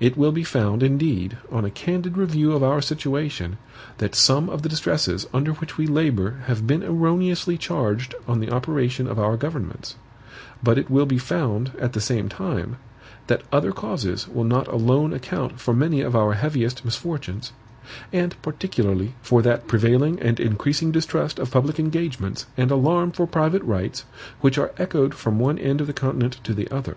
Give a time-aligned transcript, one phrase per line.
[0.00, 3.56] It will be found, indeed, on a candid review of our situation,
[3.98, 8.50] that some of the distresses under which we labor have been erroneously charged on the
[8.50, 9.94] operation of our governments;
[10.60, 12.78] but it will be found, at the same time,
[13.28, 17.52] that other causes will not alone account for many of our heaviest misfortunes;
[18.12, 23.62] and, particularly, for that prevailing and increasing distrust of public engagements, and alarm for private
[23.62, 24.04] rights,
[24.40, 26.96] which are echoed from one end of the continent to the other.